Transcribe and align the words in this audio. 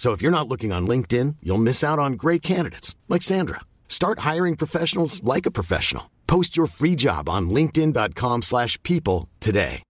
So 0.00 0.12
if 0.12 0.22
you're 0.22 0.32
not 0.32 0.48
looking 0.48 0.72
on 0.72 0.88
LinkedIn, 0.88 1.36
you'll 1.42 1.58
miss 1.58 1.84
out 1.84 1.98
on 1.98 2.14
great 2.14 2.40
candidates 2.40 2.96
like 3.10 3.20
Sandra. 3.20 3.60
Start 3.86 4.20
hiring 4.20 4.56
professionals 4.56 5.22
like 5.22 5.44
a 5.44 5.50
professional. 5.50 6.10
Post 6.26 6.56
your 6.56 6.68
free 6.68 6.96
job 6.96 7.28
on 7.28 7.50
linkedin.com/people 7.50 9.28
today. 9.40 9.82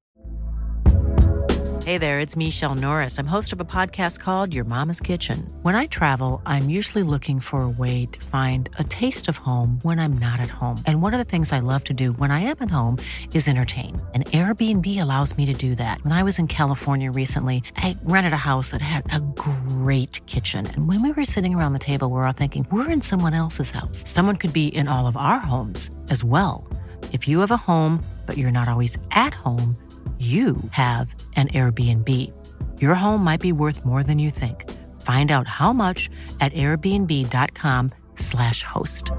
Hey 1.86 1.96
there, 1.96 2.20
it's 2.20 2.36
Michelle 2.36 2.74
Norris. 2.74 3.18
I'm 3.18 3.26
host 3.26 3.54
of 3.54 3.60
a 3.60 3.64
podcast 3.64 4.20
called 4.20 4.52
Your 4.52 4.64
Mama's 4.64 5.00
Kitchen. 5.00 5.50
When 5.62 5.74
I 5.74 5.86
travel, 5.86 6.42
I'm 6.44 6.68
usually 6.68 7.02
looking 7.02 7.40
for 7.40 7.62
a 7.62 7.68
way 7.70 8.04
to 8.12 8.20
find 8.26 8.68
a 8.78 8.84
taste 8.84 9.28
of 9.28 9.38
home 9.38 9.78
when 9.80 9.98
I'm 9.98 10.12
not 10.12 10.40
at 10.40 10.48
home. 10.48 10.76
And 10.86 11.02
one 11.02 11.14
of 11.14 11.18
the 11.18 11.24
things 11.24 11.52
I 11.52 11.60
love 11.60 11.82
to 11.84 11.94
do 11.94 12.12
when 12.12 12.30
I 12.30 12.40
am 12.40 12.56
at 12.60 12.70
home 12.70 12.98
is 13.32 13.48
entertain. 13.48 14.00
And 14.14 14.26
Airbnb 14.26 14.86
allows 15.00 15.36
me 15.36 15.46
to 15.46 15.54
do 15.54 15.74
that. 15.76 16.04
When 16.04 16.12
I 16.12 16.22
was 16.22 16.38
in 16.38 16.48
California 16.48 17.10
recently, 17.10 17.62
I 17.76 17.96
rented 18.04 18.34
a 18.34 18.46
house 18.50 18.72
that 18.72 18.82
had 18.82 19.12
a 19.12 19.18
great 19.20 19.69
kitchen. 20.26 20.66
And 20.66 20.86
when 20.86 21.02
we 21.02 21.12
were 21.12 21.24
sitting 21.24 21.54
around 21.54 21.72
the 21.72 21.78
table, 21.78 22.08
we 22.08 22.16
were 22.16 22.26
all 22.26 22.32
thinking, 22.32 22.66
we're 22.70 22.90
in 22.90 23.00
someone 23.02 23.32
else's 23.34 23.70
house. 23.70 24.08
Someone 24.08 24.36
could 24.36 24.52
be 24.52 24.68
in 24.68 24.86
all 24.86 25.06
of 25.06 25.16
our 25.16 25.38
homes 25.38 25.90
as 26.10 26.22
well. 26.22 26.68
If 27.12 27.26
you 27.26 27.40
have 27.40 27.50
a 27.50 27.56
home, 27.56 28.04
but 28.26 28.36
you're 28.36 28.52
not 28.52 28.68
always 28.68 28.98
at 29.10 29.32
home, 29.34 29.76
you 30.18 30.56
have 30.72 31.14
an 31.36 31.48
Airbnb. 31.48 32.08
Your 32.78 32.94
home 32.94 33.24
might 33.24 33.40
be 33.40 33.52
worth 33.52 33.86
more 33.86 34.02
than 34.02 34.18
you 34.18 34.30
think. 34.30 34.70
Find 35.00 35.32
out 35.32 35.48
how 35.48 35.72
much 35.72 36.10
at 36.42 36.52
airbnb.com/slash 36.52 38.62
host. 38.62 39.10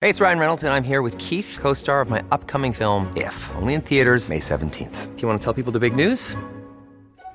Hey, 0.00 0.10
it's 0.10 0.20
Ryan 0.20 0.40
Reynolds, 0.40 0.64
and 0.64 0.74
I'm 0.74 0.82
here 0.82 1.00
with 1.00 1.16
Keith, 1.18 1.58
co 1.60 1.74
star 1.74 2.00
of 2.00 2.10
my 2.10 2.24
upcoming 2.32 2.72
film, 2.72 3.16
If, 3.16 3.52
only 3.54 3.74
in 3.74 3.82
theaters, 3.82 4.28
May 4.28 4.40
17th. 4.40 5.14
Do 5.14 5.22
you 5.22 5.28
want 5.28 5.40
to 5.40 5.44
tell 5.44 5.54
people 5.54 5.70
the 5.72 5.78
big 5.78 5.94
news? 5.94 6.34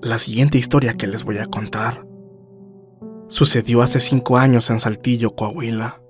La 0.00 0.18
siguiente 0.18 0.58
historia 0.58 0.94
que 0.94 1.08
les 1.08 1.24
voy 1.24 1.38
a 1.38 1.46
contar 1.46 2.06
sucedió 3.26 3.82
hace 3.82 3.98
cinco 3.98 4.38
años 4.38 4.70
en 4.70 4.78
Saltillo, 4.78 5.34
Coahuila. 5.34 6.00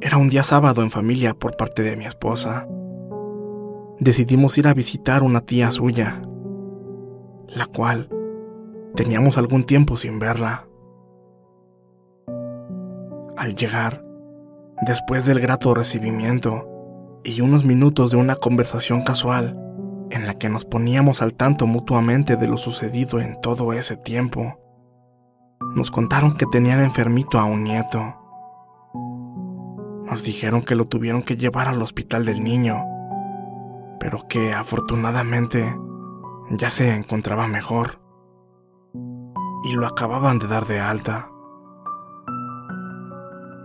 Era 0.00 0.18
un 0.18 0.28
día 0.28 0.44
sábado 0.44 0.84
en 0.84 0.92
familia 0.92 1.34
por 1.34 1.56
parte 1.56 1.82
de 1.82 1.96
mi 1.96 2.04
esposa. 2.04 2.68
Decidimos 3.98 4.56
ir 4.56 4.68
a 4.68 4.74
visitar 4.74 5.24
una 5.24 5.40
tía 5.40 5.72
suya, 5.72 6.22
la 7.48 7.66
cual 7.66 8.08
teníamos 8.94 9.36
algún 9.36 9.64
tiempo 9.64 9.96
sin 9.96 10.20
verla. 10.20 10.68
Al 13.36 13.56
llegar, 13.56 14.04
después 14.86 15.26
del 15.26 15.40
grato 15.40 15.74
recibimiento 15.74 16.68
y 17.24 17.40
unos 17.40 17.64
minutos 17.64 18.12
de 18.12 18.16
una 18.16 18.36
conversación 18.36 19.02
casual, 19.02 19.63
en 20.10 20.26
la 20.26 20.34
que 20.34 20.48
nos 20.48 20.64
poníamos 20.64 21.22
al 21.22 21.34
tanto 21.34 21.66
mutuamente 21.66 22.36
de 22.36 22.48
lo 22.48 22.56
sucedido 22.56 23.20
en 23.20 23.40
todo 23.40 23.72
ese 23.72 23.96
tiempo. 23.96 24.58
Nos 25.74 25.90
contaron 25.90 26.36
que 26.36 26.46
tenían 26.46 26.80
enfermito 26.80 27.38
a 27.38 27.44
un 27.44 27.64
nieto. 27.64 28.14
Nos 30.04 30.22
dijeron 30.24 30.62
que 30.62 30.74
lo 30.74 30.84
tuvieron 30.84 31.22
que 31.22 31.36
llevar 31.36 31.68
al 31.68 31.82
hospital 31.82 32.24
del 32.24 32.44
niño, 32.44 32.84
pero 33.98 34.26
que 34.28 34.52
afortunadamente 34.52 35.76
ya 36.50 36.70
se 36.70 36.94
encontraba 36.94 37.48
mejor 37.48 38.00
y 39.64 39.72
lo 39.72 39.86
acababan 39.86 40.38
de 40.38 40.46
dar 40.46 40.66
de 40.66 40.80
alta. 40.80 41.30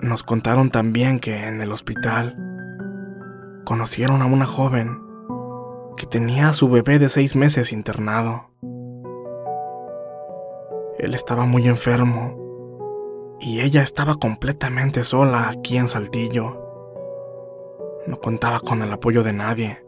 Nos 0.02 0.24
contaron 0.24 0.70
también 0.70 1.20
que 1.20 1.48
en 1.48 1.62
el 1.62 1.74
hospital 1.74 2.38
conocieron 3.66 4.22
a 4.22 4.26
una 4.26 4.46
joven 4.46 5.09
que 6.00 6.08
tenía 6.08 6.48
a 6.48 6.54
su 6.54 6.70
bebé 6.70 6.98
de 6.98 7.10
seis 7.10 7.36
meses 7.36 7.74
internado. 7.74 8.52
Él 10.98 11.14
estaba 11.14 11.44
muy 11.44 11.68
enfermo 11.68 13.36
y 13.42 13.60
ella 13.60 13.84
estaba 13.84 14.16
completamente 14.16 15.04
sola 15.04 15.50
aquí 15.50 15.76
en 15.76 15.90
Saltillo. 15.90 16.58
No 18.08 18.18
contaba 18.22 18.62
con 18.62 18.82
el 18.82 18.94
apoyo 18.94 19.24
de 19.24 19.34
nadie, 19.34 19.86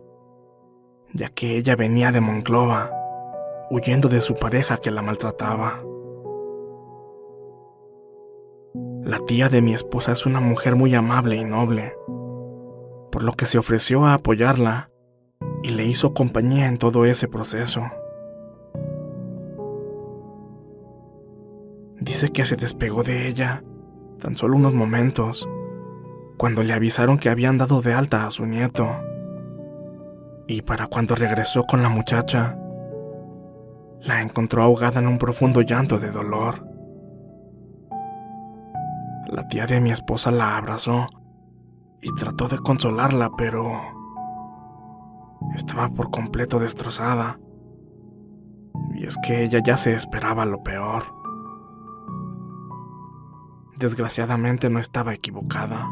ya 1.14 1.30
que 1.30 1.56
ella 1.56 1.78
venía 1.78 2.12
de 2.12 2.20
Monclova, 2.20 2.92
huyendo 3.70 4.10
de 4.10 4.20
su 4.20 4.36
pareja 4.36 4.78
que 4.78 4.92
la 4.92 5.02
maltrataba. 5.02 5.80
La 9.02 9.20
tía 9.20 9.48
de 9.48 9.62
mi 9.62 9.74
esposa 9.74 10.12
es 10.12 10.26
una 10.26 10.42
mujer 10.42 10.76
muy 10.76 10.94
amable 10.94 11.38
y 11.38 11.46
noble, 11.46 11.96
por 13.14 13.24
lo 13.24 13.32
que 13.32 13.46
se 13.46 13.58
ofreció 13.58 14.06
a 14.06 14.16
apoyarla 14.16 14.91
y 15.64 15.70
le 15.70 15.86
hizo 15.86 16.14
compañía 16.14 16.68
en 16.68 16.78
todo 16.78 17.06
ese 17.06 17.28
proceso. 17.28 17.84
Dice 22.00 22.32
que 22.32 22.46
se 22.46 22.56
despegó 22.56 23.04
de 23.04 23.28
ella 23.28 23.64
tan 24.22 24.38
solo 24.38 24.56
unos 24.56 24.74
momentos, 24.74 25.50
cuando 26.38 26.64
le 26.64 26.74
avisaron 26.74 27.18
que 27.18 27.30
habían 27.30 27.58
dado 27.58 27.82
de 27.82 27.94
alta 27.94 28.26
a 28.26 28.32
su 28.32 28.46
nieto. 28.46 28.88
Y 30.48 30.62
para 30.62 30.88
cuando 30.88 31.16
regresó 31.16 31.64
con 31.64 31.82
la 31.82 31.90
muchacha, 31.90 32.58
la 34.02 34.22
encontró 34.22 34.64
ahogada 34.64 35.00
en 35.00 35.08
un 35.08 35.18
profundo 35.18 35.62
llanto 35.62 36.00
de 36.00 36.12
dolor. 36.12 36.68
La 39.28 39.48
tía 39.48 39.66
de 39.66 39.82
mi 39.82 39.92
esposa 39.92 40.32
la 40.32 40.58
abrazó 40.58 41.08
y 42.02 42.14
trató 42.16 42.48
de 42.48 42.58
consolarla, 42.58 43.32
pero 43.38 44.01
estaba 45.56 45.90
por 45.90 46.12
completo 46.12 46.60
destrozada. 46.60 47.40
Y 48.96 49.06
es 49.06 49.18
que 49.26 49.44
ella 49.44 49.60
ya 49.64 49.78
se 49.78 49.94
esperaba 49.94 50.46
lo 50.46 50.64
peor. 50.64 51.04
Desgraciadamente 53.78 54.70
no 54.70 54.80
estaba 54.80 55.14
equivocada. 55.14 55.90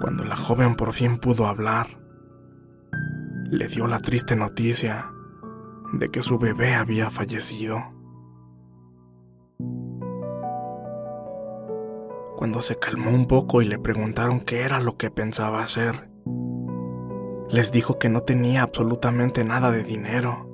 Cuando 0.00 0.24
la 0.24 0.36
joven 0.36 0.74
por 0.74 0.92
fin 0.92 1.18
pudo 1.18 1.46
hablar, 1.46 1.86
le 3.50 3.68
dio 3.68 3.86
la 3.86 3.98
triste 4.00 4.36
noticia 4.36 5.12
de 5.92 6.08
que 6.10 6.20
su 6.20 6.38
bebé 6.38 6.74
había 6.74 7.10
fallecido. 7.10 7.80
Cuando 12.36 12.60
se 12.60 12.78
calmó 12.78 13.10
un 13.10 13.26
poco 13.26 13.62
y 13.62 13.64
le 13.64 13.78
preguntaron 13.78 14.40
qué 14.40 14.62
era 14.62 14.80
lo 14.80 14.96
que 14.96 15.10
pensaba 15.10 15.62
hacer, 15.62 16.10
les 17.50 17.72
dijo 17.72 17.98
que 17.98 18.08
no 18.08 18.22
tenía 18.22 18.62
absolutamente 18.62 19.44
nada 19.44 19.70
de 19.70 19.82
dinero 19.82 20.46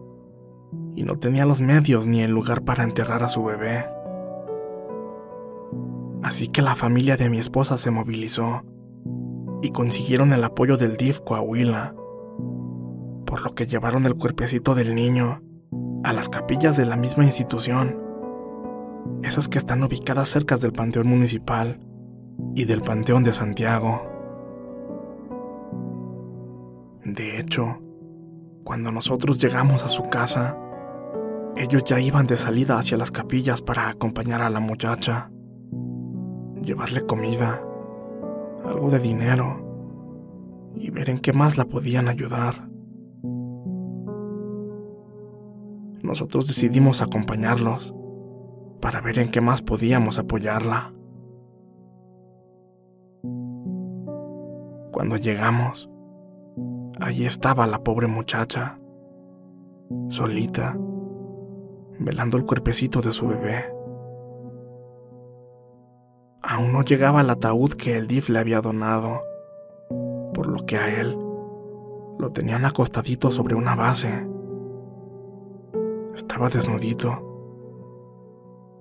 y 0.95 1.03
no 1.03 1.19
tenía 1.19 1.47
los 1.47 1.61
medios 1.61 2.07
ni 2.07 2.21
el 2.21 2.31
lugar 2.31 2.63
para 2.63 2.85
enterrar 2.85 3.25
a 3.25 3.29
su 3.29 3.43
bebé. 3.45 3.87
Así 6.23 6.49
que 6.49 6.63
la 6.63 6.77
familia 6.77 7.17
de 7.17 7.31
mi 7.31 7.39
esposa 7.39 7.79
se 7.79 7.91
movilizó 7.91 8.63
y 9.63 9.71
consiguieron 9.71 10.33
el 10.33 10.45
apoyo 10.45 10.77
del 10.77 10.97
DIF 10.97 11.21
Coahuila, 11.21 11.95
por 13.27 13.43
lo 13.43 13.55
que 13.55 13.67
llevaron 13.67 14.07
el 14.07 14.15
cuerpecito 14.17 14.75
del 14.75 14.95
niño 14.95 15.43
a 16.05 16.13
las 16.13 16.29
capillas 16.29 16.77
de 16.77 16.87
la 16.87 16.97
misma 16.97 17.25
institución, 17.25 17.99
esas 19.23 19.49
que 19.49 19.59
están 19.59 19.83
ubicadas 19.83 20.29
cerca 20.29 20.57
del 20.57 20.73
Panteón 20.73 21.07
Municipal 21.09 21.81
y 22.55 22.65
del 22.65 22.83
Panteón 22.83 23.23
de 23.23 23.33
Santiago. 23.33 24.12
De 27.05 27.39
hecho, 27.39 27.79
Cuando 28.65 28.93
nosotros 28.93 29.39
llegamos 29.39 29.83
a 29.83 29.89
su 29.89 30.05
casa, 30.09 30.57
ellos 31.57 31.83
ya 31.85 31.99
iban 31.99 32.29
de 32.29 32.37
salida 32.37 32.79
hacia 32.79 32.97
las 32.97 33.11
capillas 33.11 33.61
para 33.61 33.89
acompañar 33.89 34.41
a 34.41 34.51
la 34.51 34.61
muchacha, 34.61 35.33
llevarle 36.63 37.05
comida, 37.05 37.61
algo 38.65 38.89
de 38.91 39.01
dinero 39.01 40.73
y 40.77 40.91
ver 40.91 41.11
en 41.11 41.19
qué 41.19 41.33
más 41.33 41.59
la 41.59 41.65
podían 41.65 42.09
ayudar. 42.09 42.69
Nosotros 46.03 46.47
decidimos 46.47 47.03
acompañarlos 47.03 47.95
para 48.81 49.01
ver 49.01 49.19
en 49.19 49.31
qué 49.31 49.41
más 49.41 49.61
podíamos 49.61 50.21
apoyarla. 50.21 50.95
Cuando 54.93 55.17
llegamos, 55.17 55.92
allí 57.01 57.25
estaba 57.25 57.67
la 57.67 57.83
pobre 57.83 58.07
muchacha, 58.07 58.79
solita, 60.09 60.77
velando 61.99 62.37
el 62.37 62.45
cuerpecito 62.45 63.01
de 63.01 63.13
su 63.13 63.29
bebé. 63.29 63.73
Aún 66.43 66.73
no 66.73 66.83
llegaba 66.83 67.21
el 67.21 67.31
ataúd 67.31 67.73
que 67.75 67.97
el 67.97 68.07
DIF 68.07 68.29
le 68.29 68.39
había 68.39 68.61
donado, 68.61 69.23
por 70.35 70.49
lo 70.49 70.65
que 70.67 70.77
a 70.77 71.01
él 71.01 71.17
lo 72.19 72.31
tenían 72.31 72.65
acostadito 72.65 73.31
sobre 73.31 73.55
una 73.55 73.75
base. 73.75 74.29
Estaba 76.15 76.49
desnudito. 76.49 77.29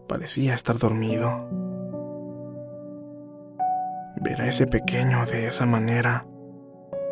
Parecía 0.08 0.54
estar 0.54 0.78
dormido. 0.78 1.48
Ver 4.18 4.42
a 4.42 4.48
ese 4.48 4.68
pequeño 4.68 5.26
de 5.26 5.48
esa 5.48 5.66
manera 5.66 6.28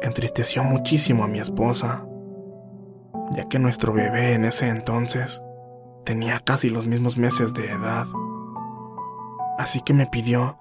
entristeció 0.02 0.64
muchísimo 0.64 1.24
a 1.24 1.28
mi 1.28 1.40
esposa, 1.40 2.06
ya 3.32 3.48
que 3.48 3.60
nuestro 3.60 3.94
bebé 3.94 4.34
en 4.34 4.46
ese 4.46 4.70
entonces 4.70 5.42
tenía 6.06 6.40
casi 6.40 6.70
los 6.70 6.88
mismos 6.88 7.18
meses 7.18 7.54
de 7.54 7.72
edad. 7.72 8.08
Así 9.58 9.82
que 9.82 9.94
me 9.94 10.08
pidió 10.08 10.58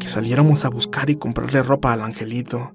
que 0.00 0.08
saliéramos 0.08 0.64
a 0.64 0.68
buscar 0.68 1.10
y 1.10 1.16
comprarle 1.16 1.62
ropa 1.62 1.92
al 1.92 2.02
angelito 2.02 2.72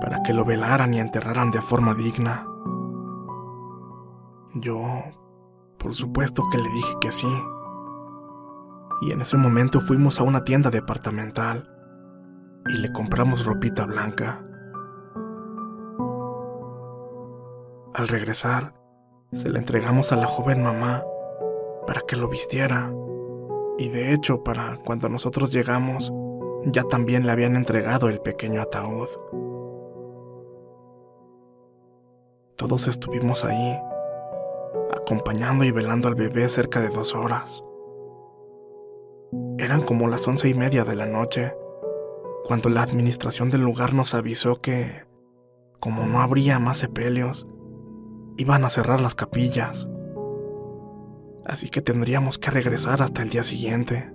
para 0.00 0.22
que 0.22 0.32
lo 0.32 0.44
velaran 0.44 0.94
y 0.94 1.00
enterraran 1.00 1.50
de 1.50 1.60
forma 1.60 1.94
digna. 1.94 2.46
Yo, 4.54 4.80
por 5.78 5.94
supuesto 5.94 6.44
que 6.50 6.58
le 6.58 6.68
dije 6.70 6.94
que 7.00 7.10
sí. 7.10 7.28
Y 9.02 9.10
en 9.10 9.20
ese 9.20 9.36
momento 9.36 9.80
fuimos 9.80 10.20
a 10.20 10.22
una 10.22 10.42
tienda 10.42 10.70
departamental 10.70 11.68
y 12.68 12.78
le 12.78 12.92
compramos 12.92 13.44
ropita 13.44 13.84
blanca. 13.84 14.44
Al 17.94 18.08
regresar, 18.08 18.74
se 19.32 19.48
la 19.48 19.60
entregamos 19.60 20.10
a 20.10 20.16
la 20.16 20.26
joven 20.26 20.64
mamá 20.64 21.04
para 21.86 22.00
que 22.00 22.16
lo 22.16 22.26
vistiera. 22.26 22.92
Y 23.78 23.88
de 23.88 24.12
hecho, 24.12 24.42
para 24.42 24.78
cuando 24.78 25.08
nosotros 25.08 25.52
llegamos, 25.52 26.12
ya 26.64 26.82
también 26.82 27.24
le 27.24 27.30
habían 27.30 27.54
entregado 27.54 28.08
el 28.08 28.20
pequeño 28.20 28.62
ataúd. 28.62 29.06
Todos 32.56 32.88
estuvimos 32.88 33.44
ahí, 33.44 33.78
acompañando 34.92 35.64
y 35.64 35.70
velando 35.70 36.08
al 36.08 36.16
bebé 36.16 36.48
cerca 36.48 36.80
de 36.80 36.88
dos 36.88 37.14
horas. 37.14 37.62
Eran 39.56 39.82
como 39.82 40.08
las 40.08 40.26
once 40.26 40.48
y 40.48 40.54
media 40.54 40.82
de 40.82 40.96
la 40.96 41.06
noche, 41.06 41.54
cuando 42.44 42.70
la 42.70 42.82
administración 42.82 43.50
del 43.50 43.60
lugar 43.60 43.94
nos 43.94 44.14
avisó 44.14 44.60
que, 44.60 45.04
como 45.78 46.06
no 46.06 46.22
habría 46.22 46.58
más 46.58 46.78
sepelios, 46.78 47.46
iban 48.36 48.64
a 48.64 48.70
cerrar 48.70 49.00
las 49.00 49.14
capillas 49.14 49.86
así 51.44 51.68
que 51.68 51.82
tendríamos 51.82 52.38
que 52.38 52.50
regresar 52.50 53.02
hasta 53.02 53.22
el 53.22 53.30
día 53.30 53.42
siguiente. 53.42 54.12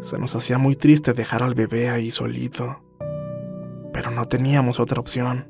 Se 0.00 0.18
nos 0.18 0.34
hacía 0.34 0.58
muy 0.58 0.74
triste 0.74 1.12
dejar 1.12 1.42
al 1.42 1.54
bebé 1.54 1.90
ahí 1.90 2.10
solito, 2.10 2.82
pero 3.92 4.10
no 4.10 4.24
teníamos 4.24 4.80
otra 4.80 5.00
opción. 5.00 5.46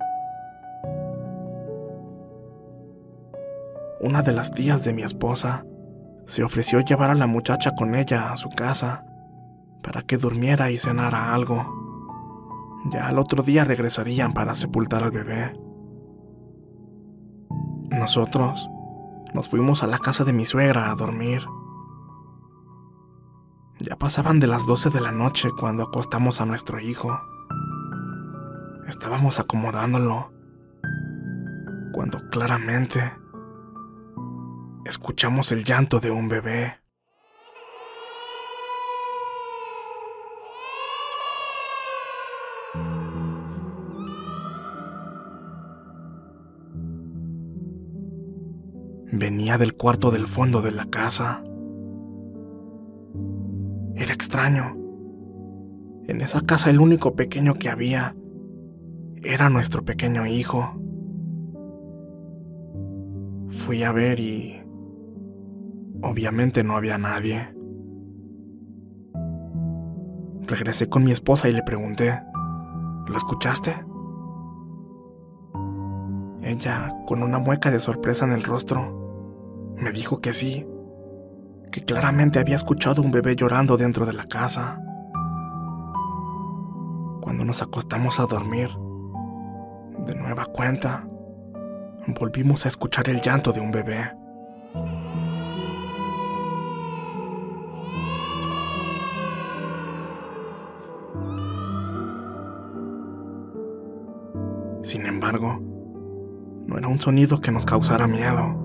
Una 4.01 4.23
de 4.23 4.33
las 4.33 4.51
tías 4.51 4.85
de 4.85 4.93
mi 4.93 5.03
esposa 5.03 5.65
se 6.27 6.43
ofreció 6.43 6.81
llevar 6.81 7.11
a 7.11 7.15
la 7.15 7.27
muchacha 7.27 7.73
con 7.77 7.95
ella 7.95 8.33
a 8.33 8.37
su 8.37 8.49
casa 8.49 9.07
para 9.83 10.03
que 10.03 10.17
durmiera 10.17 10.71
y 10.71 10.79
cenara 10.79 11.35
algo. 11.35 11.81
Ya 12.93 13.09
al 13.09 13.19
otro 13.19 13.45
día 13.45 13.65
regresarían 13.65 14.33
para 14.35 14.55
sepultar 14.55 15.05
al 15.05 15.13
bebé. 15.13 15.53
Nosotros 17.93 18.71
nos 19.35 19.49
fuimos 19.49 19.83
a 19.83 19.87
la 19.87 19.99
casa 19.99 20.25
de 20.25 20.33
mi 20.33 20.47
suegra 20.47 20.91
a 20.91 20.95
dormir. 20.95 21.47
Ya 23.81 23.97
pasaban 23.97 24.41
de 24.41 24.47
las 24.47 24.67
12 24.67 24.91
de 24.91 25.01
la 25.01 25.13
noche 25.13 25.51
cuando 25.59 25.85
acostamos 25.85 26.41
a 26.41 26.47
nuestro 26.47 26.81
hijo. 26.81 27.21
Estábamos 28.87 29.39
acomodándolo 29.39 30.33
cuando 31.93 32.29
claramente 32.31 33.13
escuchamos 34.85 35.53
el 35.53 35.65
llanto 35.65 36.01
de 36.01 36.11
un 36.11 36.29
bebé. 36.29 36.82
Venía 49.13 49.59
del 49.59 49.75
cuarto 49.75 50.11
del 50.11 50.27
fondo 50.27 50.63
de 50.63 50.73
la 50.73 50.87
casa. 50.87 51.45
Era 53.95 54.15
extraño. 54.15 54.77
En 56.09 56.23
esa 56.23 56.41
casa 56.41 56.71
el 56.71 56.81
único 56.81 57.15
pequeño 57.15 57.55
que 57.55 57.69
había 57.69 58.17
era 59.23 59.51
nuestro 59.51 59.85
pequeño 59.85 60.27
hijo. 60.27 60.73
Fui 63.49 63.83
a 63.85 63.93
ver 63.93 64.19
y... 64.19 64.61
Obviamente 66.03 66.65
no 66.65 66.75
había 66.75 66.99
nadie. 66.99 67.55
Regresé 70.49 70.89
con 70.89 71.05
mi 71.05 71.13
esposa 71.13 71.49
y 71.49 71.53
le 71.53 71.63
pregunté, 71.63 72.21
¿lo 73.07 73.17
escuchaste? 73.17 73.75
Ella, 76.43 76.91
con 77.07 77.23
una 77.23 77.39
mueca 77.39 77.71
de 77.71 77.79
sorpresa 77.79 78.25
en 78.25 78.33
el 78.33 78.43
rostro, 78.43 79.02
me 79.83 79.91
dijo 79.91 80.21
que 80.21 80.33
sí, 80.33 80.65
que 81.73 81.85
claramente 81.85 82.39
había 82.39 82.55
escuchado 82.55 83.03
un 83.03 83.11
bebé 83.11 83.35
llorando 83.35 83.77
dentro 83.77 84.07
de 84.07 84.13
la 84.13 84.27
casa. 84.27 84.81
Cuando 87.21 87.45
nos 87.45 87.63
acostamos 87.63 88.21
a 88.21 88.27
dormir, 88.27 88.69
de 90.07 90.15
nueva 90.15 90.45
cuenta, 90.47 91.05
volvimos 92.07 92.65
a 92.65 92.69
escuchar 92.69 93.09
el 93.09 93.21
llanto 93.21 93.53
de 93.53 93.61
un 93.61 93.73
bebé. 93.73 94.13
Sin 104.85 105.07
embargo, 105.07 105.59
no 106.67 106.79
era 106.79 106.87
un 106.87 107.01
sonido 107.01 107.41
que 107.41 107.51
nos 107.51 107.67
causara 107.67 108.07
miedo 108.07 108.62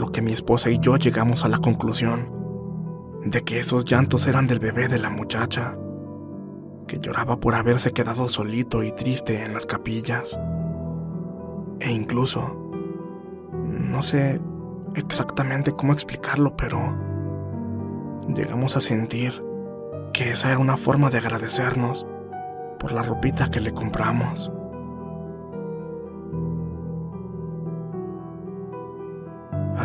lo 0.00 0.10
que 0.10 0.22
mi 0.22 0.32
esposa 0.32 0.70
y 0.70 0.78
yo 0.80 0.96
llegamos 0.96 1.44
a 1.44 1.48
la 1.48 1.58
conclusión 1.58 2.32
de 3.24 3.42
que 3.42 3.60
esos 3.60 3.84
llantos 3.84 4.26
eran 4.26 4.46
del 4.46 4.58
bebé 4.58 4.88
de 4.88 4.98
la 4.98 5.10
muchacha, 5.10 5.76
que 6.86 6.98
lloraba 6.98 7.38
por 7.38 7.54
haberse 7.54 7.92
quedado 7.92 8.28
solito 8.28 8.82
y 8.82 8.92
triste 8.92 9.44
en 9.44 9.52
las 9.52 9.66
capillas. 9.66 10.40
E 11.80 11.92
incluso, 11.92 12.72
no 13.52 14.02
sé 14.02 14.40
exactamente 14.94 15.72
cómo 15.72 15.92
explicarlo, 15.92 16.56
pero 16.56 16.80
llegamos 18.34 18.76
a 18.76 18.80
sentir 18.80 19.44
que 20.12 20.30
esa 20.30 20.50
era 20.50 20.58
una 20.58 20.76
forma 20.76 21.10
de 21.10 21.18
agradecernos 21.18 22.06
por 22.78 22.92
la 22.92 23.02
ropita 23.02 23.50
que 23.50 23.60
le 23.60 23.72
compramos. 23.72 24.50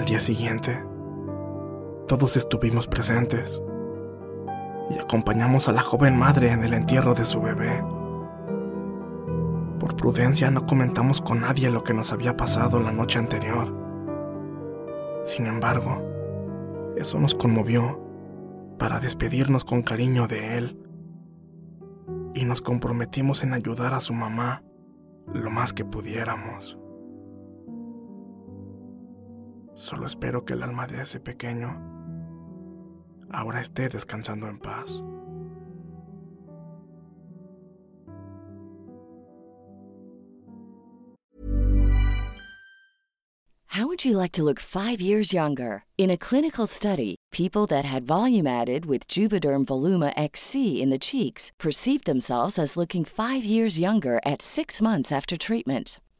Al 0.05 0.09
día 0.11 0.19
siguiente, 0.19 0.85
todos 2.07 2.37
estuvimos 2.37 2.85
presentes 2.85 3.59
y 4.91 4.99
acompañamos 4.99 5.67
a 5.67 5.71
la 5.71 5.81
joven 5.81 6.15
madre 6.15 6.51
en 6.51 6.63
el 6.63 6.75
entierro 6.75 7.15
de 7.15 7.25
su 7.25 7.41
bebé. 7.41 7.83
Por 9.79 9.95
prudencia 9.95 10.51
no 10.51 10.63
comentamos 10.63 11.21
con 11.21 11.41
nadie 11.41 11.71
lo 11.71 11.83
que 11.83 11.95
nos 11.95 12.13
había 12.13 12.37
pasado 12.37 12.79
la 12.79 12.91
noche 12.91 13.17
anterior. 13.17 13.73
Sin 15.23 15.47
embargo, 15.47 16.03
eso 16.95 17.19
nos 17.19 17.33
conmovió 17.33 17.99
para 18.77 18.99
despedirnos 18.99 19.65
con 19.65 19.81
cariño 19.81 20.27
de 20.27 20.59
él 20.59 20.87
y 22.35 22.45
nos 22.45 22.61
comprometimos 22.61 23.41
en 23.41 23.55
ayudar 23.55 23.95
a 23.95 23.99
su 23.99 24.13
mamá 24.13 24.61
lo 25.33 25.49
más 25.49 25.73
que 25.73 25.83
pudiéramos. 25.83 26.77
Solo 29.75 30.05
espero 30.05 30.45
que 30.45 30.53
el 30.53 30.63
alma 30.63 30.87
de 30.87 31.01
ese 31.01 31.19
pequeño 31.19 31.77
ahora 33.29 33.61
esté 33.61 33.89
descansando 33.89 34.47
en 34.47 34.57
paz. 34.57 35.01
How 43.75 43.87
would 43.87 44.05
you 44.05 44.15
like 44.15 44.31
to 44.31 44.43
look 44.43 44.61
five 44.61 45.01
years 45.01 45.33
younger? 45.33 45.83
In 45.97 46.09
a 46.09 46.15
clinical 46.15 46.65
study, 46.65 47.17
people 47.33 47.65
that 47.65 47.83
had 47.83 48.07
volume 48.07 48.47
added 48.47 48.85
with 48.85 49.09
Juvederm 49.09 49.65
Voluma 49.65 50.13
XC 50.15 50.81
in 50.81 50.89
the 50.91 50.97
cheeks 50.97 51.51
perceived 51.59 52.05
themselves 52.05 52.57
as 52.57 52.77
looking 52.77 53.03
five 53.03 53.43
years 53.43 53.77
younger 53.77 54.21
at 54.25 54.41
six 54.41 54.81
months 54.81 55.11
after 55.11 55.35
treatment. 55.35 55.99